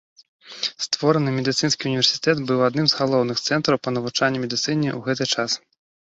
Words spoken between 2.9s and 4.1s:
з галоўных цэнтраў па